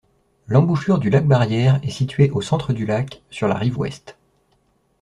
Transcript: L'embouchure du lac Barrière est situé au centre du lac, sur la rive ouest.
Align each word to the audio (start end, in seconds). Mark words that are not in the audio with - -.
L'embouchure 0.47 0.97
du 0.97 1.11
lac 1.11 1.27
Barrière 1.27 1.79
est 1.83 1.91
situé 1.91 2.31
au 2.31 2.41
centre 2.41 2.73
du 2.73 2.87
lac, 2.87 3.21
sur 3.29 3.47
la 3.47 3.53
rive 3.53 3.77
ouest. 3.77 4.17